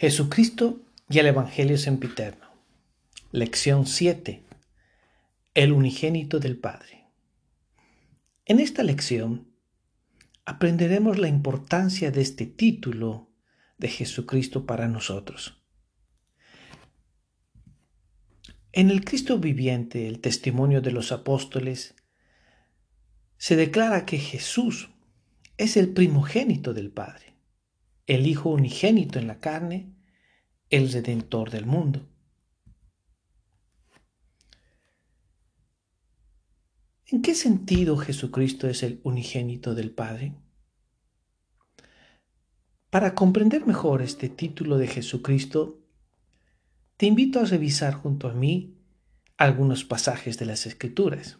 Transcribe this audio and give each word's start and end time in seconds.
Jesucristo 0.00 0.80
y 1.10 1.18
el 1.18 1.26
Evangelio 1.26 1.76
sempiterno. 1.76 2.46
Lección 3.32 3.84
7. 3.84 4.44
El 5.54 5.72
unigénito 5.72 6.38
del 6.38 6.56
Padre. 6.56 7.08
En 8.44 8.60
esta 8.60 8.84
lección 8.84 9.48
aprenderemos 10.44 11.18
la 11.18 11.26
importancia 11.26 12.12
de 12.12 12.20
este 12.20 12.46
título 12.46 13.32
de 13.76 13.88
Jesucristo 13.88 14.66
para 14.66 14.86
nosotros. 14.86 15.60
En 18.70 18.90
el 18.90 19.04
Cristo 19.04 19.40
viviente, 19.40 20.06
el 20.06 20.20
testimonio 20.20 20.80
de 20.80 20.92
los 20.92 21.10
apóstoles, 21.10 21.96
se 23.36 23.56
declara 23.56 24.06
que 24.06 24.18
Jesús 24.18 24.90
es 25.56 25.76
el 25.76 25.92
primogénito 25.92 26.72
del 26.72 26.92
Padre 26.92 27.37
el 28.08 28.26
Hijo 28.26 28.48
unigénito 28.48 29.18
en 29.18 29.26
la 29.26 29.38
carne, 29.38 29.94
el 30.70 30.90
Redentor 30.90 31.50
del 31.50 31.66
mundo. 31.66 32.08
¿En 37.06 37.20
qué 37.20 37.34
sentido 37.34 37.98
Jesucristo 37.98 38.66
es 38.66 38.82
el 38.82 39.00
unigénito 39.04 39.74
del 39.74 39.90
Padre? 39.90 40.34
Para 42.90 43.14
comprender 43.14 43.66
mejor 43.66 44.00
este 44.00 44.30
título 44.30 44.78
de 44.78 44.88
Jesucristo, 44.88 45.78
te 46.96 47.04
invito 47.04 47.40
a 47.40 47.44
revisar 47.44 47.92
junto 47.92 48.28
a 48.28 48.32
mí 48.32 48.78
algunos 49.36 49.84
pasajes 49.84 50.38
de 50.38 50.46
las 50.46 50.64
Escrituras. 50.66 51.38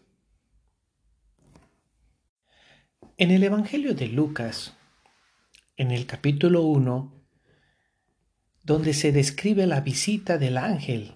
En 3.17 3.31
el 3.31 3.43
Evangelio 3.43 3.95
de 3.95 4.09
Lucas, 4.09 4.78
en 5.79 5.93
el 5.93 6.07
capítulo 6.07 6.63
1, 6.63 7.15
donde 8.65 8.93
se 8.93 9.13
describe 9.13 9.65
la 9.67 9.81
visita 9.81 10.37
del 10.37 10.59
ángel 10.59 11.15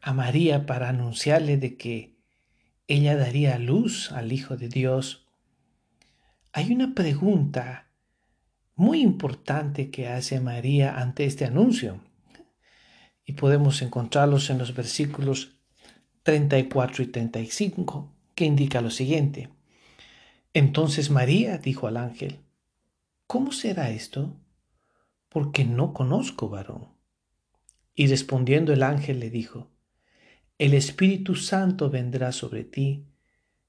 a 0.00 0.14
María 0.14 0.64
para 0.64 0.88
anunciarle 0.88 1.58
de 1.58 1.76
que 1.76 2.16
ella 2.88 3.16
daría 3.16 3.58
luz 3.58 4.10
al 4.10 4.32
Hijo 4.32 4.56
de 4.56 4.68
Dios, 4.68 5.26
hay 6.52 6.72
una 6.72 6.94
pregunta 6.94 7.90
muy 8.74 9.02
importante 9.02 9.90
que 9.90 10.08
hace 10.08 10.40
María 10.40 10.98
ante 10.98 11.26
este 11.26 11.44
anuncio. 11.44 12.00
Y 13.26 13.34
podemos 13.34 13.82
encontrarlos 13.82 14.48
en 14.48 14.56
los 14.56 14.74
versículos 14.74 15.58
34 16.22 17.04
y 17.04 17.06
35, 17.08 18.10
que 18.34 18.46
indica 18.46 18.80
lo 18.80 18.90
siguiente. 18.90 19.50
Entonces 20.54 21.10
María 21.10 21.58
dijo 21.58 21.86
al 21.86 21.98
ángel, 21.98 22.38
¿Cómo 23.32 23.50
será 23.50 23.88
esto? 23.88 24.38
Porque 25.30 25.64
no 25.64 25.94
conozco 25.94 26.50
varón. 26.50 26.88
Y 27.94 28.06
respondiendo 28.08 28.74
el 28.74 28.82
ángel 28.82 29.20
le 29.20 29.30
dijo, 29.30 29.70
El 30.58 30.74
Espíritu 30.74 31.34
Santo 31.34 31.88
vendrá 31.88 32.32
sobre 32.32 32.62
ti, 32.64 33.06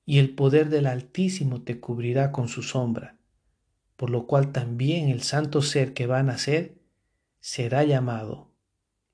y 0.06 0.19
el 0.19 0.36
poder 0.36 0.67
del 0.67 0.86
Altísimo 0.86 1.61
te 1.61 1.80
cubrirá 1.80 2.34
con 2.34 2.50
su 2.50 2.61
sombra, 2.61 3.17
por 3.95 4.09
lo 4.09 4.28
cual 4.28 4.52
también 4.52 5.08
el 5.08 5.22
santo 5.22 5.61
ser 5.61 5.94
que 5.94 6.08
va 6.08 6.19
a 6.19 6.23
nacer 6.23 6.81
será 7.39 7.86
llamado 7.86 8.52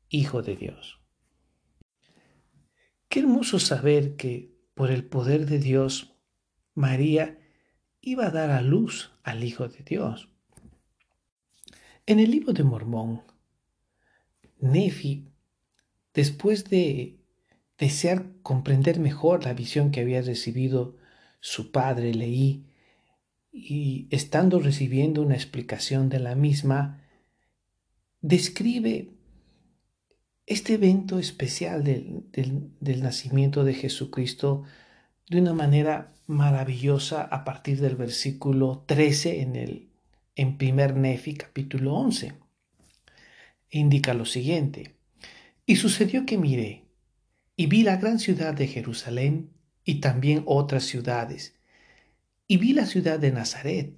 Hijo 0.09 0.41
de 0.41 0.55
Dios. 0.55 0.99
Qué 3.07 3.19
hermoso 3.19 3.59
saber 3.59 4.15
que 4.15 4.57
por 4.73 4.89
el 4.89 5.05
poder 5.05 5.45
de 5.45 5.59
Dios, 5.59 6.15
María 6.73 7.37
iba 8.01 8.25
a 8.25 8.31
dar 8.31 8.49
a 8.49 8.63
luz 8.63 9.13
al 9.21 9.43
Hijo 9.43 9.67
de 9.67 9.83
Dios. 9.83 10.29
En 12.09 12.19
el 12.19 12.31
libro 12.31 12.53
de 12.53 12.63
Mormón, 12.63 13.21
Nefi, 14.59 15.27
después 16.11 16.67
de 16.67 17.19
desear 17.77 18.31
comprender 18.41 18.99
mejor 18.99 19.45
la 19.45 19.53
visión 19.53 19.91
que 19.91 19.99
había 19.99 20.19
recibido 20.23 20.97
su 21.39 21.71
padre 21.71 22.15
Leí, 22.15 22.65
y 23.51 24.07
estando 24.09 24.59
recibiendo 24.59 25.21
una 25.21 25.35
explicación 25.35 26.09
de 26.09 26.17
la 26.17 26.33
misma, 26.33 27.03
describe 28.21 29.11
este 30.47 30.73
evento 30.73 31.19
especial 31.19 31.83
del, 31.83 32.23
del, 32.31 33.03
nacimiento 33.03 33.63
de 33.63 33.75
Jesucristo 33.75 34.63
de 35.29 35.41
una 35.41 35.53
manera 35.53 36.11
maravillosa 36.25 37.21
a 37.21 37.43
partir 37.45 37.79
del 37.79 37.95
versículo 37.95 38.83
13 38.87 39.41
en 39.41 39.55
el 39.55 39.88
en 40.39 40.57
primer 40.57 40.95
Nefi 40.95 41.33
capítulo 41.33 41.95
11. 41.95 42.31
Indica 43.71 44.13
lo 44.13 44.23
siguiente. 44.23 44.95
Y 45.65 45.75
sucedió 45.75 46.25
que 46.25 46.37
miré 46.37 46.85
y 47.57 47.65
vi 47.65 47.83
la 47.83 47.97
gran 47.97 48.19
ciudad 48.19 48.53
de 48.53 48.67
Jerusalén 48.67 49.51
y 49.83 49.95
también 49.95 50.43
otras 50.45 50.85
ciudades. 50.85 51.55
Y 52.47 52.55
vi 52.55 52.71
la 52.71 52.85
ciudad 52.85 53.19
de 53.19 53.33
Nazaret, 53.33 53.93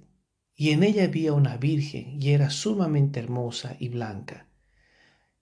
y 0.56 0.70
en 0.70 0.82
ella 0.82 1.04
había 1.04 1.32
una 1.32 1.58
virgen, 1.58 2.20
y 2.20 2.30
era 2.30 2.50
sumamente 2.50 3.20
hermosa 3.20 3.76
y 3.78 3.88
blanca. 3.88 4.48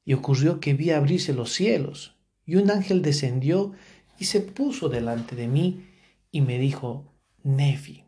Y 0.05 0.13
ocurrió 0.13 0.61
que 0.61 0.75
vi 0.75 0.91
abrirse 0.91 1.33
los 1.33 1.55
cielos, 1.55 2.19
y 2.45 2.57
un 2.57 2.71
ángel 2.71 3.01
descendió 3.01 3.73
y 4.19 4.27
se 4.27 4.43
puso 4.43 4.91
delante 4.91 5.35
de 5.35 5.49
mí, 5.49 5.87
y 6.31 6.43
me 6.43 6.59
dijo, 6.59 7.11
Nefi, 7.43 8.05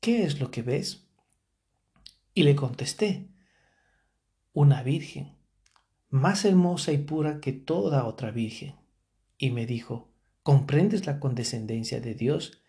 ¿qué 0.00 0.24
es 0.24 0.40
lo 0.40 0.50
que 0.50 0.62
ves? 0.62 1.09
Y 2.34 2.44
le 2.44 2.54
contesté, 2.54 3.28
una 4.52 4.82
virgen, 4.82 5.36
más 6.08 6.44
hermosa 6.44 6.92
y 6.92 6.98
pura 6.98 7.40
que 7.40 7.52
toda 7.52 8.04
otra 8.04 8.30
virgen. 8.30 8.74
Y 9.38 9.50
me 9.50 9.66
dijo, 9.66 10.12
¿comprendes 10.42 11.06
la 11.06 11.20
condescendencia 11.20 12.00
de 12.00 12.14
Dios? 12.14 12.62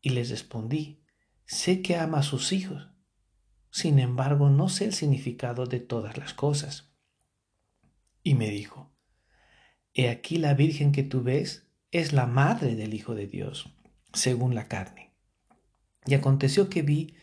Y 0.00 0.10
le 0.10 0.24
respondí, 0.24 1.02
sé 1.44 1.82
que 1.82 1.96
ama 1.96 2.18
a 2.18 2.22
sus 2.22 2.52
hijos, 2.52 2.88
sin 3.70 3.98
embargo 3.98 4.50
no 4.50 4.68
sé 4.68 4.86
el 4.86 4.94
significado 4.94 5.66
de 5.66 5.80
todas 5.80 6.16
las 6.18 6.34
cosas. 6.34 6.92
Y 8.22 8.34
me 8.34 8.50
dijo, 8.50 8.92
He 9.94 10.10
aquí 10.10 10.38
la 10.38 10.54
Virgen 10.54 10.92
que 10.92 11.02
tú 11.02 11.22
ves 11.22 11.66
es 11.90 12.12
la 12.12 12.26
madre 12.26 12.76
del 12.76 12.94
Hijo 12.94 13.14
de 13.14 13.26
Dios, 13.26 13.74
según 14.12 14.54
la 14.54 14.68
carne. 14.68 15.14
Y 16.06 16.14
aconteció 16.14 16.68
que 16.68 16.82
vi 16.82 17.16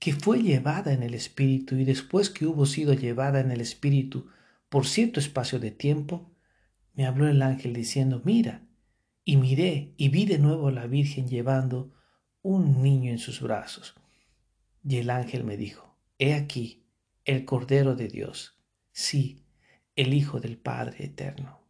que 0.00 0.14
fue 0.14 0.42
llevada 0.42 0.92
en 0.94 1.02
el 1.02 1.14
Espíritu 1.14 1.76
y 1.76 1.84
después 1.84 2.30
que 2.30 2.46
hubo 2.46 2.64
sido 2.64 2.94
llevada 2.94 3.38
en 3.38 3.50
el 3.50 3.60
Espíritu 3.60 4.28
por 4.70 4.86
cierto 4.86 5.20
espacio 5.20 5.60
de 5.60 5.70
tiempo, 5.70 6.32
me 6.94 7.06
habló 7.06 7.28
el 7.28 7.42
ángel 7.42 7.74
diciendo, 7.74 8.22
mira, 8.24 8.66
y 9.24 9.36
miré 9.36 9.92
y 9.98 10.08
vi 10.08 10.24
de 10.24 10.38
nuevo 10.38 10.68
a 10.68 10.72
la 10.72 10.86
Virgen 10.86 11.28
llevando 11.28 11.92
un 12.40 12.82
niño 12.82 13.12
en 13.12 13.18
sus 13.18 13.42
brazos. 13.42 13.94
Y 14.82 14.96
el 14.96 15.10
ángel 15.10 15.44
me 15.44 15.58
dijo, 15.58 15.98
he 16.18 16.32
aquí 16.32 16.86
el 17.26 17.44
Cordero 17.44 17.94
de 17.94 18.08
Dios, 18.08 18.58
sí, 18.92 19.44
el 19.96 20.14
Hijo 20.14 20.40
del 20.40 20.56
Padre 20.56 21.04
Eterno. 21.04 21.60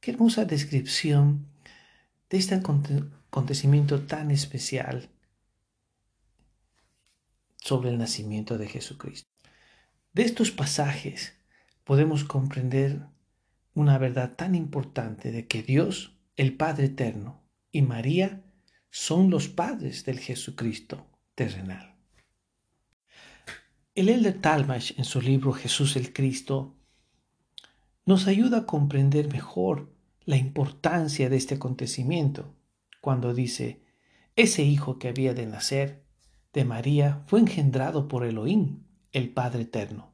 Qué 0.00 0.10
hermosa 0.10 0.44
descripción 0.44 1.46
de 2.28 2.38
este 2.38 2.56
acontecimiento 2.56 4.02
tan 4.06 4.32
especial 4.32 5.08
sobre 7.70 7.90
el 7.90 7.98
nacimiento 7.98 8.58
de 8.58 8.66
Jesucristo. 8.66 9.30
De 10.12 10.24
estos 10.24 10.50
pasajes 10.50 11.34
podemos 11.84 12.24
comprender 12.24 13.06
una 13.74 13.96
verdad 13.96 14.34
tan 14.34 14.56
importante 14.56 15.30
de 15.30 15.46
que 15.46 15.62
Dios, 15.62 16.18
el 16.34 16.56
Padre 16.56 16.86
Eterno, 16.86 17.44
y 17.70 17.82
María 17.82 18.42
son 18.90 19.30
los 19.30 19.46
padres 19.46 20.04
del 20.04 20.18
Jesucristo 20.18 21.06
terrenal. 21.36 21.94
El 23.94 24.08
Elder 24.08 24.40
Talmash 24.40 24.94
en 24.98 25.04
su 25.04 25.20
libro 25.20 25.52
Jesús 25.52 25.94
el 25.94 26.12
Cristo 26.12 26.74
nos 28.04 28.26
ayuda 28.26 28.58
a 28.58 28.66
comprender 28.66 29.32
mejor 29.32 29.94
la 30.24 30.38
importancia 30.38 31.30
de 31.30 31.36
este 31.36 31.54
acontecimiento 31.54 32.52
cuando 33.00 33.32
dice, 33.32 33.84
ese 34.34 34.64
hijo 34.64 34.98
que 34.98 35.06
había 35.06 35.34
de 35.34 35.46
nacer 35.46 36.09
de 36.52 36.64
María 36.64 37.22
fue 37.26 37.40
engendrado 37.40 38.08
por 38.08 38.24
Elohim, 38.24 38.82
el 39.12 39.32
Padre 39.32 39.62
Eterno, 39.62 40.12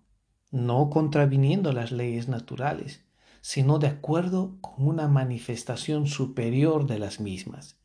no 0.50 0.90
contraviniendo 0.90 1.72
las 1.72 1.92
leyes 1.92 2.28
naturales, 2.28 3.04
sino 3.40 3.78
de 3.78 3.86
acuerdo 3.86 4.58
con 4.60 4.86
una 4.86 5.08
manifestación 5.08 6.06
superior 6.06 6.86
de 6.86 6.98
las 6.98 7.20
mismas. 7.20 7.76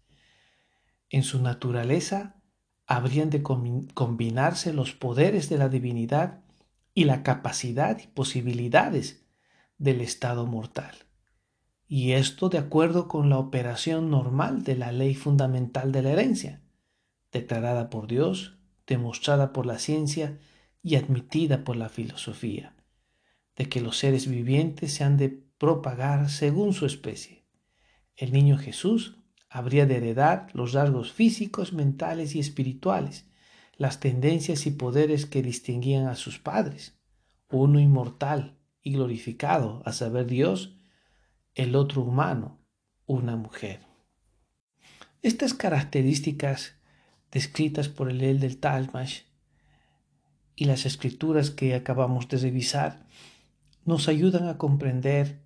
En 1.09 1.23
su 1.23 1.41
naturaleza 1.41 2.35
habrían 2.87 3.29
de 3.29 3.41
combinarse 3.41 4.73
los 4.73 4.93
poderes 4.93 5.47
de 5.49 5.57
la 5.57 5.69
divinidad 5.69 6.41
y 6.93 7.05
la 7.05 7.23
capacidad 7.23 7.99
y 7.99 8.07
posibilidades 8.07 9.25
del 9.77 10.01
estado 10.01 10.45
mortal. 10.45 10.95
Y 11.87 12.13
esto 12.13 12.49
de 12.49 12.57
acuerdo 12.57 13.07
con 13.07 13.29
la 13.29 13.37
operación 13.37 14.09
normal 14.09 14.63
de 14.63 14.75
la 14.75 14.91
ley 14.91 15.15
fundamental 15.15 15.91
de 15.91 16.01
la 16.01 16.11
herencia 16.11 16.61
declarada 17.31 17.89
por 17.89 18.07
Dios, 18.07 18.57
demostrada 18.87 19.53
por 19.53 19.65
la 19.65 19.79
ciencia 19.79 20.39
y 20.83 20.95
admitida 20.95 21.63
por 21.63 21.75
la 21.75 21.89
filosofía, 21.89 22.75
de 23.55 23.69
que 23.69 23.81
los 23.81 23.97
seres 23.97 24.27
vivientes 24.27 24.93
se 24.93 25.03
han 25.03 25.17
de 25.17 25.29
propagar 25.57 26.29
según 26.29 26.73
su 26.73 26.85
especie. 26.85 27.45
El 28.15 28.33
niño 28.33 28.57
Jesús 28.57 29.17
habría 29.49 29.85
de 29.85 29.97
heredar 29.97 30.47
los 30.53 30.73
rasgos 30.73 31.11
físicos, 31.11 31.73
mentales 31.73 32.35
y 32.35 32.39
espirituales, 32.39 33.25
las 33.75 33.99
tendencias 33.99 34.65
y 34.65 34.71
poderes 34.71 35.25
que 35.25 35.41
distinguían 35.41 36.07
a 36.07 36.15
sus 36.15 36.39
padres, 36.39 36.99
uno 37.49 37.79
inmortal 37.79 38.57
y 38.81 38.93
glorificado, 38.93 39.81
a 39.85 39.93
saber 39.93 40.25
Dios, 40.25 40.75
el 41.55 41.75
otro 41.75 42.01
humano, 42.01 42.59
una 43.05 43.35
mujer. 43.35 43.81
Estas 45.21 45.53
características 45.53 46.75
descritas 47.31 47.89
por 47.89 48.09
el 48.09 48.21
El 48.21 48.57
Talmash 48.57 49.21
y 50.55 50.65
las 50.65 50.85
escrituras 50.85 51.49
que 51.49 51.73
acabamos 51.73 52.27
de 52.27 52.37
revisar 52.37 53.05
nos 53.85 54.07
ayudan 54.07 54.47
a 54.47 54.57
comprender 54.57 55.39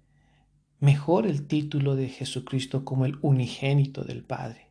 mejor 0.80 1.26
el 1.26 1.48
título 1.48 1.96
de 1.96 2.10
Jesucristo 2.10 2.84
como 2.84 3.06
el 3.06 3.18
unigénito 3.22 4.04
del 4.04 4.24
Padre. 4.24 4.70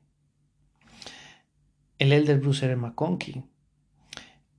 El 1.98 2.12
elder 2.12 2.40
Bruce 2.40 2.66
R. 2.66 2.76
McConkie 2.76 3.44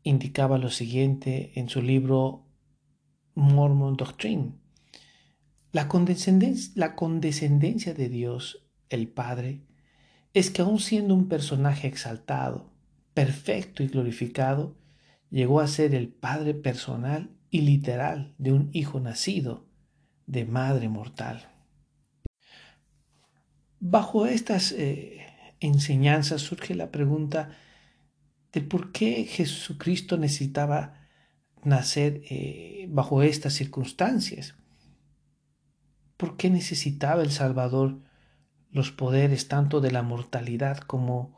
indicaba 0.03 0.57
lo 0.57 0.69
siguiente 0.69 1.51
en 1.55 1.69
su 1.69 1.81
libro 1.81 2.45
Mormon 3.35 3.97
Doctrine. 3.97 4.53
La 5.71 5.87
condescendencia, 5.87 6.71
la 6.75 6.95
condescendencia 6.95 7.93
de 7.93 8.07
Dios, 8.07 8.65
el 8.89 9.09
Padre, 9.09 9.61
es 10.35 10.51
que 10.51 10.61
aun 10.61 10.79
siendo 10.79 11.15
un 11.15 11.29
personaje 11.29 11.87
exaltado, 11.87 12.69
perfecto 13.13 13.83
y 13.83 13.87
glorificado, 13.87 14.75
llegó 15.31 15.61
a 15.61 15.67
ser 15.67 15.95
el 15.95 16.09
Padre 16.09 16.53
personal 16.53 17.31
y 17.49 17.61
literal 17.61 18.35
de 18.37 18.51
un 18.51 18.69
hijo 18.73 18.99
nacido 18.99 19.65
de 20.27 20.43
madre 20.43 20.89
mortal. 20.89 21.49
Bajo 23.79 24.25
estas 24.25 24.73
eh, 24.73 25.25
enseñanzas 25.61 26.41
surge 26.41 26.75
la 26.75 26.91
pregunta 26.91 27.51
de 28.51 28.59
por 28.59 28.91
qué 28.91 29.23
Jesucristo 29.23 30.17
necesitaba 30.17 31.07
nacer 31.63 32.23
eh, 32.29 32.87
bajo 32.89 33.23
estas 33.23 33.53
circunstancias. 33.53 34.55
¿Por 36.17 36.35
qué 36.35 36.49
necesitaba 36.49 37.23
el 37.23 37.31
Salvador 37.31 38.01
los 38.75 38.91
poderes 38.91 39.47
tanto 39.47 39.79
de 39.79 39.89
la 39.89 40.03
mortalidad 40.03 40.79
como 40.79 41.33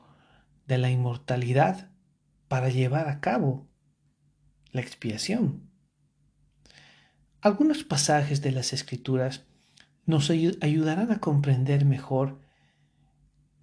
de 0.66 0.80
la 0.80 0.90
inmortalidad 0.90 1.92
para 2.48 2.70
llevar 2.70 3.10
a 3.10 3.20
cabo 3.20 3.68
la 4.72 4.82
expiación? 4.82 5.70
Algunos 7.40 7.84
pasajes 7.84 8.42
de 8.42 8.52
las 8.52 8.74
Escrituras 8.74 9.46
nos 10.08 10.32
ayudarán 10.32 11.12
a 11.12 11.20
comprender 11.20 11.86
mejor 11.86 12.42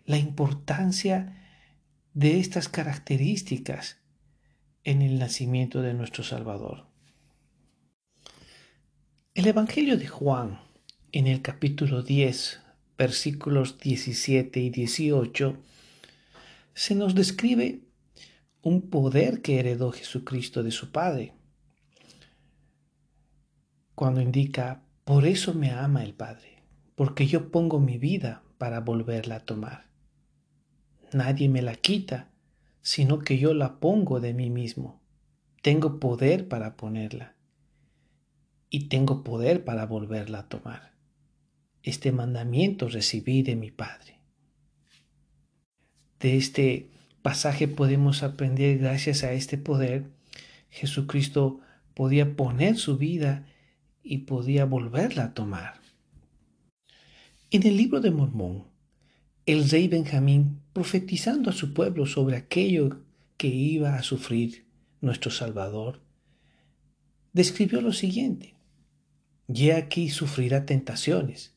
la 0.04 0.18
importancia 0.18 1.42
de 2.12 2.38
estas 2.38 2.68
características 2.68 3.98
en 4.84 5.02
el 5.02 5.18
nacimiento 5.18 5.82
de 5.82 5.94
nuestro 5.94 6.22
Salvador. 6.22 6.86
El 9.34 9.48
Evangelio 9.48 9.98
de 9.98 10.06
Juan, 10.06 10.60
en 11.10 11.26
el 11.26 11.42
capítulo 11.42 12.04
10, 12.04 12.60
versículos 12.96 13.78
17 13.78 14.60
y 14.60 14.70
18, 14.70 15.56
se 16.74 16.94
nos 16.94 17.14
describe 17.14 17.80
un 18.62 18.88
poder 18.90 19.42
que 19.42 19.58
heredó 19.58 19.92
Jesucristo 19.92 20.62
de 20.62 20.70
su 20.70 20.90
Padre 20.90 21.34
cuando 23.94 24.20
indica, 24.20 24.82
por 25.04 25.24
eso 25.24 25.54
me 25.54 25.70
ama 25.70 26.02
el 26.02 26.14
Padre, 26.14 26.62
porque 26.96 27.26
yo 27.26 27.50
pongo 27.50 27.78
mi 27.78 27.96
vida 27.98 28.42
para 28.58 28.80
volverla 28.80 29.36
a 29.36 29.44
tomar. 29.44 29.86
Nadie 31.12 31.48
me 31.48 31.62
la 31.62 31.76
quita, 31.76 32.30
sino 32.82 33.20
que 33.20 33.38
yo 33.38 33.54
la 33.54 33.78
pongo 33.78 34.18
de 34.18 34.34
mí 34.34 34.50
mismo. 34.50 35.00
Tengo 35.62 36.00
poder 36.00 36.48
para 36.48 36.76
ponerla 36.76 37.36
y 38.68 38.88
tengo 38.88 39.22
poder 39.22 39.64
para 39.64 39.86
volverla 39.86 40.40
a 40.40 40.48
tomar. 40.48 40.93
Este 41.84 42.12
mandamiento 42.12 42.88
recibí 42.88 43.42
de 43.42 43.56
mi 43.56 43.70
Padre. 43.70 44.18
De 46.18 46.38
este 46.38 46.88
pasaje 47.20 47.68
podemos 47.68 48.22
aprender 48.22 48.78
gracias 48.78 49.22
a 49.22 49.34
este 49.34 49.58
poder, 49.58 50.10
Jesucristo 50.70 51.60
podía 51.92 52.36
poner 52.36 52.78
su 52.78 52.96
vida 52.96 53.46
y 54.02 54.18
podía 54.18 54.64
volverla 54.64 55.24
a 55.24 55.34
tomar. 55.34 55.74
En 57.50 57.66
el 57.66 57.76
libro 57.76 58.00
de 58.00 58.10
Mormón, 58.10 58.64
el 59.44 59.68
rey 59.68 59.86
Benjamín, 59.86 60.62
profetizando 60.72 61.50
a 61.50 61.52
su 61.52 61.74
pueblo 61.74 62.06
sobre 62.06 62.38
aquello 62.38 63.02
que 63.36 63.48
iba 63.48 63.96
a 63.96 64.02
sufrir 64.02 64.64
nuestro 65.02 65.30
Salvador, 65.30 66.00
describió 67.34 67.82
lo 67.82 67.92
siguiente. 67.92 68.54
Y 69.52 69.68
aquí 69.68 70.08
sufrirá 70.08 70.64
tentaciones 70.64 71.53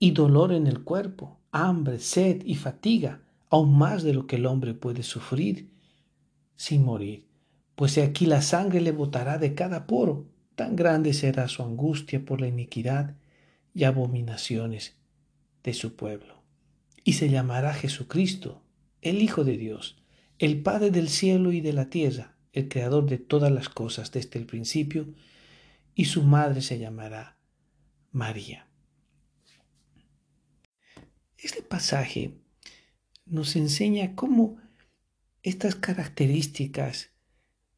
y 0.00 0.10
dolor 0.10 0.52
en 0.52 0.66
el 0.66 0.82
cuerpo, 0.82 1.38
hambre, 1.52 2.00
sed 2.00 2.42
y 2.44 2.56
fatiga, 2.56 3.20
aún 3.50 3.78
más 3.78 4.02
de 4.02 4.14
lo 4.14 4.26
que 4.26 4.36
el 4.36 4.46
hombre 4.46 4.74
puede 4.74 5.04
sufrir 5.04 5.70
sin 6.56 6.84
morir, 6.84 7.28
pues 7.76 7.96
aquí 7.98 8.26
la 8.26 8.42
sangre 8.42 8.80
le 8.80 8.92
botará 8.92 9.38
de 9.38 9.54
cada 9.54 9.86
poro 9.86 10.26
tan 10.56 10.76
grande 10.76 11.14
será 11.14 11.48
su 11.48 11.62
angustia 11.62 12.24
por 12.24 12.40
la 12.40 12.48
iniquidad 12.48 13.16
y 13.72 13.84
abominaciones 13.84 14.96
de 15.62 15.72
su 15.72 15.96
pueblo. 15.96 16.42
Y 17.02 17.14
se 17.14 17.30
llamará 17.30 17.72
Jesucristo, 17.72 18.62
el 19.00 19.22
Hijo 19.22 19.44
de 19.44 19.56
Dios, 19.56 20.02
el 20.38 20.60
Padre 20.60 20.90
del 20.90 21.08
cielo 21.08 21.52
y 21.52 21.60
de 21.60 21.72
la 21.72 21.88
tierra, 21.88 22.36
el 22.52 22.68
Creador 22.68 23.06
de 23.06 23.18
todas 23.18 23.50
las 23.50 23.68
cosas 23.68 24.12
desde 24.12 24.38
el 24.38 24.46
principio, 24.46 25.06
y 25.94 26.06
su 26.06 26.22
madre 26.22 26.62
se 26.62 26.78
llamará 26.78 27.38
María. 28.12 28.69
Este 31.42 31.62
pasaje 31.62 32.34
nos 33.24 33.56
enseña 33.56 34.14
cómo 34.14 34.58
estas 35.42 35.74
características 35.74 37.10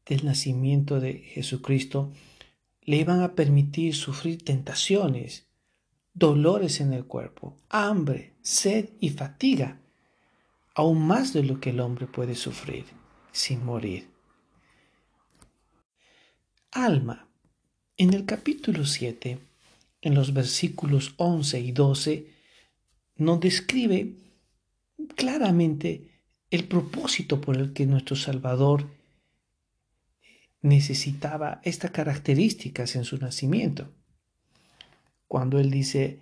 del 0.05 0.25
nacimiento 0.25 0.99
de 0.99 1.19
Jesucristo 1.19 2.11
le 2.81 2.97
iban 2.97 3.21
a 3.21 3.35
permitir 3.35 3.95
sufrir 3.95 4.43
tentaciones, 4.43 5.45
dolores 6.13 6.81
en 6.81 6.91
el 6.91 7.05
cuerpo, 7.05 7.55
hambre, 7.69 8.33
sed 8.41 8.89
y 8.99 9.11
fatiga, 9.11 9.79
aún 10.75 11.07
más 11.07 11.31
de 11.31 11.43
lo 11.43 11.61
que 11.61 11.69
el 11.69 11.79
hombre 11.79 12.05
puede 12.07 12.35
sufrir 12.35 12.85
sin 13.31 13.63
morir. 13.63 14.09
Alma, 16.71 17.27
en 17.95 18.13
el 18.13 18.25
capítulo 18.25 18.85
7, 18.85 19.39
en 20.01 20.15
los 20.15 20.33
versículos 20.33 21.13
11 21.15 21.59
y 21.61 21.71
12, 21.71 22.32
nos 23.15 23.39
describe 23.39 24.15
claramente 25.15 26.09
el 26.49 26.67
propósito 26.67 27.41
por 27.41 27.57
el 27.57 27.73
que 27.73 27.85
nuestro 27.85 28.15
Salvador 28.15 28.87
necesitaba 30.61 31.61
estas 31.63 31.91
características 31.91 32.95
en 32.95 33.03
su 33.03 33.17
nacimiento. 33.17 33.89
Cuando 35.27 35.59
él 35.59 35.71
dice, 35.71 36.19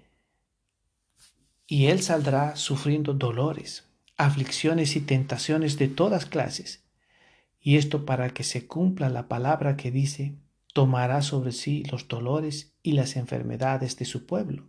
y 1.67 1.85
él 1.87 2.01
saldrá 2.01 2.55
sufriendo 2.55 3.13
dolores, 3.13 3.85
aflicciones 4.17 4.95
y 4.95 5.01
tentaciones 5.01 5.77
de 5.77 5.87
todas 5.87 6.25
clases, 6.25 6.83
y 7.61 7.77
esto 7.77 8.05
para 8.05 8.29
que 8.29 8.43
se 8.43 8.67
cumpla 8.67 9.09
la 9.09 9.27
palabra 9.27 9.77
que 9.77 9.91
dice, 9.91 10.33
tomará 10.73 11.21
sobre 11.21 11.51
sí 11.51 11.83
los 11.91 12.07
dolores 12.07 12.73
y 12.81 12.93
las 12.93 13.15
enfermedades 13.15 13.97
de 13.97 14.05
su 14.05 14.25
pueblo, 14.25 14.65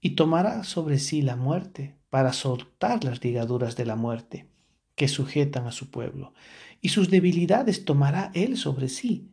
y 0.00 0.10
tomará 0.10 0.64
sobre 0.64 0.98
sí 0.98 1.22
la 1.22 1.36
muerte 1.36 1.96
para 2.08 2.32
soltar 2.32 3.04
las 3.04 3.22
ligaduras 3.22 3.76
de 3.76 3.86
la 3.86 3.96
muerte 3.96 4.46
que 4.94 5.08
sujetan 5.08 5.66
a 5.66 5.72
su 5.72 5.90
pueblo, 5.90 6.34
y 6.80 6.90
sus 6.90 7.10
debilidades 7.10 7.84
tomará 7.84 8.30
él 8.34 8.56
sobre 8.56 8.88
sí, 8.88 9.30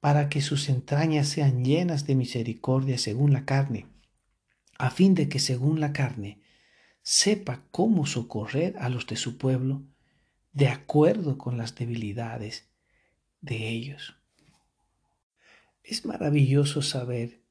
para 0.00 0.28
que 0.28 0.40
sus 0.40 0.68
entrañas 0.68 1.28
sean 1.28 1.64
llenas 1.64 2.06
de 2.06 2.14
misericordia 2.14 2.96
según 2.98 3.32
la 3.32 3.44
carne, 3.44 3.86
a 4.78 4.90
fin 4.90 5.14
de 5.14 5.28
que 5.28 5.38
según 5.38 5.80
la 5.80 5.92
carne 5.92 6.40
sepa 7.02 7.62
cómo 7.70 8.06
socorrer 8.06 8.76
a 8.78 8.88
los 8.88 9.06
de 9.06 9.16
su 9.16 9.38
pueblo, 9.38 9.82
de 10.52 10.68
acuerdo 10.68 11.38
con 11.38 11.58
las 11.58 11.74
debilidades 11.74 12.68
de 13.40 13.68
ellos. 13.68 14.16
Es 15.82 16.04
maravilloso 16.04 16.82
saber 16.82 17.45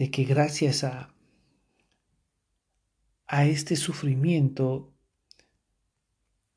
de 0.00 0.10
que 0.10 0.24
gracias 0.24 0.82
a, 0.82 1.12
a 3.26 3.44
este 3.44 3.76
sufrimiento 3.76 4.94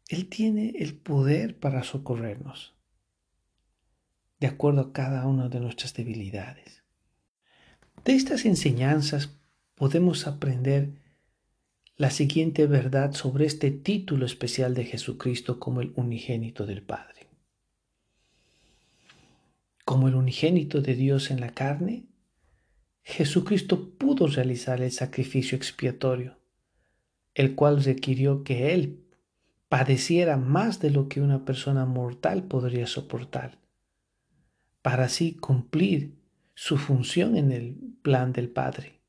él 0.07 0.29
tiene 0.29 0.75
el 0.79 0.95
poder 0.95 1.59
para 1.59 1.83
socorrernos. 1.83 2.73
de 4.39 4.47
acuerdo 4.47 4.79
a 4.79 4.93
cada 4.93 5.27
una 5.27 5.49
de 5.49 5.59
nuestras 5.59 5.93
debilidades. 5.93 6.83
De 8.05 8.13
estas 8.13 8.45
enseñanzas 8.45 9.37
podemos 9.75 10.25
aprender 10.25 10.93
la 11.97 12.11
siguiente 12.11 12.65
verdad 12.65 13.11
sobre 13.11 13.45
este 13.45 13.71
título 13.71 14.25
especial 14.25 14.73
de 14.73 14.85
Jesucristo 14.85 15.59
como 15.59 15.81
el 15.81 15.91
unigénito 15.97 16.65
del 16.65 16.81
Padre. 16.81 17.27
Como 19.83 20.07
el 20.07 20.15
unigénito 20.15 20.81
de 20.81 20.95
Dios 20.95 21.29
en 21.29 21.41
la 21.41 21.49
carne, 21.49 22.05
Jesucristo 23.03 23.89
pudo 23.97 24.27
realizar 24.27 24.81
el 24.81 24.91
sacrificio 24.91 25.57
expiatorio, 25.57 26.37
el 27.35 27.55
cual 27.55 27.83
requirió 27.83 28.43
que 28.43 28.73
Él 28.73 29.03
padeciera 29.67 30.37
más 30.37 30.79
de 30.79 30.91
lo 30.91 31.09
que 31.09 31.19
una 31.19 31.45
persona 31.45 31.85
mortal 31.85 32.43
podría 32.43 32.87
soportar, 32.87 33.59
para 34.81 35.05
así 35.05 35.35
cumplir 35.35 36.15
su 36.53 36.77
función 36.77 37.35
en 37.35 37.51
el 37.51 37.75
plan 38.01 38.31
del 38.33 38.49
Padre. 38.49 38.99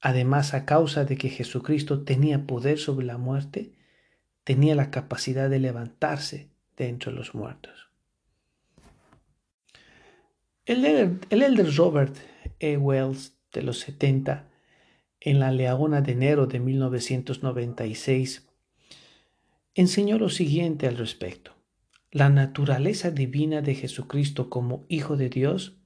Además, 0.00 0.54
a 0.54 0.64
causa 0.64 1.04
de 1.04 1.16
que 1.16 1.28
Jesucristo 1.28 2.02
tenía 2.02 2.46
poder 2.46 2.78
sobre 2.78 3.06
la 3.06 3.18
muerte, 3.18 3.72
tenía 4.42 4.74
la 4.74 4.90
capacidad 4.90 5.48
de 5.48 5.58
levantarse 5.58 6.50
de 6.76 6.88
entre 6.88 7.12
los 7.12 7.34
muertos. 7.34 7.88
El 10.66 10.84
elder, 10.84 11.76
Robert 11.76 12.16
Wells 12.78 13.36
de 13.52 13.62
los 13.62 13.78
70, 13.80 14.50
en 15.20 15.40
la 15.40 15.50
Leona 15.50 16.00
de 16.00 16.12
enero 16.12 16.46
de 16.46 16.60
1996, 16.60 18.46
enseñó 19.74 20.18
lo 20.18 20.28
siguiente 20.28 20.86
al 20.86 20.96
respecto. 20.96 21.52
La 22.10 22.28
naturaleza 22.28 23.10
divina 23.10 23.60
de 23.60 23.74
Jesucristo 23.74 24.48
como 24.48 24.86
Hijo 24.88 25.16
de 25.16 25.28
Dios 25.28 25.76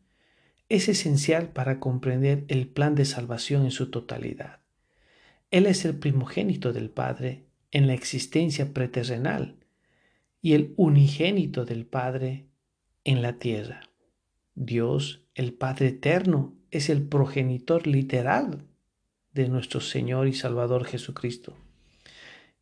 es 0.69 0.89
esencial 0.89 1.53
para 1.53 1.81
comprender 1.81 2.45
el 2.49 2.69
plan 2.69 2.95
de 2.95 3.07
salvación 3.07 3.65
en 3.65 3.71
su 3.71 3.91
totalidad. 3.91 4.61
Él 5.51 5.67
es 5.67 5.85
el 5.85 5.99
primogénito 5.99 6.73
del 6.73 6.91
Padre 6.91 7.47
en 7.71 7.87
la 7.87 7.95
existencia 7.95 8.75
preterrenal 8.75 9.57
y 10.43 10.53
el 10.53 10.75
unigénito 10.77 11.65
del 11.65 11.87
Padre 11.87 12.47
en 13.05 13.23
la 13.23 13.39
tierra. 13.39 13.81
Dios, 14.55 15.25
el 15.35 15.55
Padre 15.55 15.89
eterno, 15.89 16.58
es 16.71 16.91
el 16.91 17.07
progenitor 17.07 17.87
literal 17.87 18.67
de 19.33 19.49
nuestro 19.49 19.81
Señor 19.81 20.29
y 20.29 20.35
Salvador 20.35 20.85
Jesucristo 20.85 21.57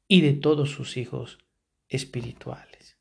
y 0.08 0.20
de 0.20 0.34
todos 0.34 0.70
sus 0.70 0.96
hijos 0.96 1.38
espirituales. 1.88 2.96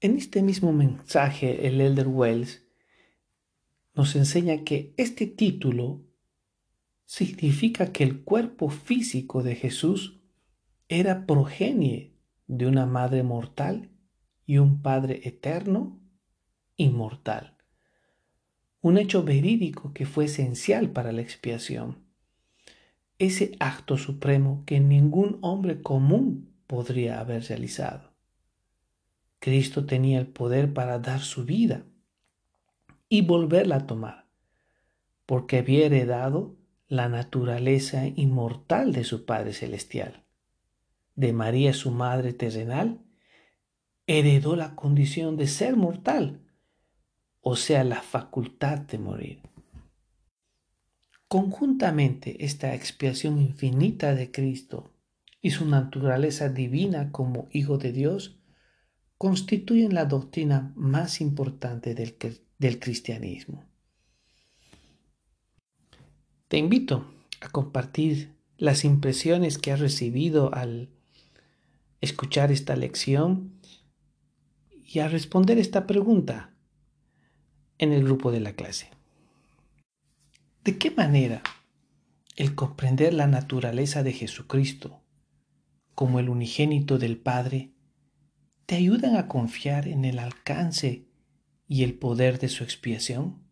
En 0.00 0.16
este 0.16 0.42
mismo 0.42 0.72
mensaje, 0.72 1.66
el 1.66 1.80
Elder 1.80 2.08
Wells 2.08 2.62
nos 3.94 4.14
enseña 4.16 4.64
que 4.64 4.92
este 4.98 5.26
título 5.26 6.02
significa 7.06 7.92
que 7.92 8.04
el 8.04 8.22
cuerpo 8.22 8.68
físico 8.68 9.42
de 9.42 9.54
Jesús 9.54 10.20
era 10.88 11.26
progenie 11.26 12.12
de 12.46 12.66
una 12.66 12.86
madre 12.86 13.22
mortal 13.22 13.88
y 14.46 14.58
un 14.58 14.82
Padre 14.82 15.22
eterno, 15.24 15.98
inmortal. 16.76 17.56
Un 18.80 18.98
hecho 18.98 19.22
verídico 19.24 19.92
que 19.92 20.06
fue 20.06 20.26
esencial 20.26 20.90
para 20.90 21.12
la 21.12 21.22
expiación 21.22 22.04
ese 23.18 23.56
acto 23.60 23.96
supremo 23.96 24.64
que 24.66 24.80
ningún 24.80 25.38
hombre 25.40 25.82
común 25.82 26.52
podría 26.66 27.20
haber 27.20 27.44
realizado. 27.44 28.12
Cristo 29.38 29.86
tenía 29.86 30.18
el 30.18 30.26
poder 30.26 30.72
para 30.72 30.98
dar 30.98 31.20
su 31.20 31.44
vida 31.44 31.84
y 33.08 33.22
volverla 33.22 33.76
a 33.76 33.86
tomar, 33.86 34.26
porque 35.26 35.58
había 35.58 35.86
heredado 35.86 36.56
la 36.88 37.08
naturaleza 37.08 38.06
inmortal 38.06 38.92
de 38.92 39.04
su 39.04 39.24
Padre 39.24 39.52
Celestial. 39.52 40.24
De 41.14 41.32
María, 41.32 41.72
su 41.72 41.90
Madre 41.90 42.32
terrenal, 42.32 43.00
heredó 44.06 44.56
la 44.56 44.74
condición 44.74 45.36
de 45.36 45.46
ser 45.46 45.76
mortal, 45.76 46.40
o 47.46 47.56
sea, 47.56 47.84
la 47.84 48.00
facultad 48.00 48.78
de 48.78 48.98
morir. 48.98 49.40
Conjuntamente, 51.28 52.42
esta 52.42 52.74
expiación 52.74 53.38
infinita 53.38 54.14
de 54.14 54.30
Cristo 54.30 54.90
y 55.42 55.50
su 55.50 55.66
naturaleza 55.66 56.48
divina 56.48 57.12
como 57.12 57.48
Hijo 57.52 57.76
de 57.76 57.92
Dios 57.92 58.38
constituyen 59.18 59.92
la 59.92 60.06
doctrina 60.06 60.72
más 60.74 61.20
importante 61.20 61.94
del, 61.94 62.16
del 62.58 62.78
cristianismo. 62.80 63.62
Te 66.48 66.56
invito 66.56 67.12
a 67.42 67.50
compartir 67.50 68.32
las 68.56 68.86
impresiones 68.86 69.58
que 69.58 69.70
has 69.70 69.80
recibido 69.80 70.54
al 70.54 70.88
escuchar 72.00 72.50
esta 72.50 72.74
lección 72.74 73.60
y 74.70 75.00
a 75.00 75.08
responder 75.08 75.58
esta 75.58 75.86
pregunta 75.86 76.53
en 77.78 77.92
el 77.92 78.04
grupo 78.04 78.32
de 78.32 78.40
la 78.40 78.52
clase. 78.52 78.90
¿De 80.64 80.78
qué 80.78 80.90
manera 80.90 81.42
el 82.36 82.54
comprender 82.54 83.14
la 83.14 83.26
naturaleza 83.26 84.02
de 84.02 84.12
Jesucristo 84.12 85.02
como 85.94 86.18
el 86.18 86.28
unigénito 86.28 86.98
del 86.98 87.16
Padre 87.16 87.70
te 88.66 88.76
ayudan 88.76 89.16
a 89.16 89.28
confiar 89.28 89.86
en 89.88 90.04
el 90.04 90.18
alcance 90.18 91.06
y 91.68 91.84
el 91.84 91.94
poder 91.94 92.38
de 92.38 92.48
su 92.48 92.64
expiación? 92.64 93.43